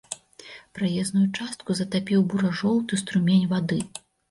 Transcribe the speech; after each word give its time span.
Праезную 0.79 1.25
частку 1.37 1.77
затапіў 1.81 2.25
бура-жоўты 2.33 2.93
струмень 3.05 3.49
вады. 3.55 3.81